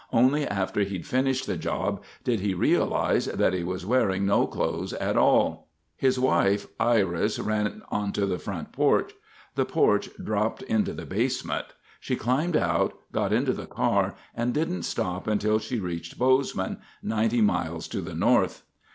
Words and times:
Only 0.11 0.47
after 0.47 0.79
he'd 0.81 1.05
finished 1.05 1.45
the 1.45 1.57
job 1.57 2.01
did 2.23 2.39
he 2.39 2.55
realize 2.55 3.27
that 3.27 3.53
he 3.53 3.63
was 3.63 3.85
wearing 3.85 4.25
no 4.25 4.47
clothes 4.47 4.93
at 4.93 5.15
all. 5.15 5.67
[Illustration: 5.99 6.21
Blocked 6.23 6.43
road] 6.43 6.47
His 6.49 6.59
wife, 6.65 6.67
Iris, 6.79 7.39
ran 7.39 7.81
onto 7.91 8.25
the 8.25 8.39
front 8.39 8.71
porch. 8.71 9.13
The 9.53 9.65
porch 9.65 10.09
dropped 10.17 10.63
into 10.63 10.93
the 10.93 11.05
basement. 11.05 11.67
She 11.99 12.15
climbed 12.15 12.57
out, 12.57 12.95
got 13.11 13.31
into 13.31 13.53
the 13.53 13.67
car, 13.67 14.15
and 14.33 14.55
didn't 14.55 14.85
stop 14.89 15.27
until 15.27 15.59
she 15.59 15.79
reached 15.79 16.17
Bozeman, 16.17 16.79
90 17.03 17.41
miles 17.41 17.87
to 17.89 18.01
the 18.01 18.15
north. 18.15 18.63